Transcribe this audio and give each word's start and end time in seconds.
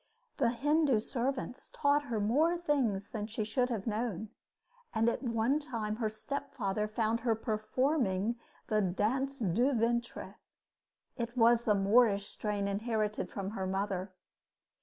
The 0.37 0.49
Hindu 0.49 0.99
servants 0.99 1.69
taught 1.71 2.05
her 2.05 2.19
more 2.19 2.57
things 2.57 3.09
than 3.09 3.27
she 3.27 3.43
should 3.43 3.69
have 3.69 3.85
known; 3.85 4.29
and 4.95 5.07
at 5.07 5.21
one 5.21 5.59
time 5.59 5.97
her 5.97 6.09
stepfather 6.09 6.87
found 6.87 7.19
her 7.19 7.35
performing 7.35 8.39
the 8.65 8.81
danse 8.81 9.37
du 9.37 9.73
ventre. 9.73 10.37
It 11.17 11.37
was 11.37 11.65
the 11.65 11.75
Moorish 11.75 12.25
strain 12.31 12.67
inherited 12.67 13.29
from 13.29 13.51
her 13.51 13.67
mother. 13.67 14.11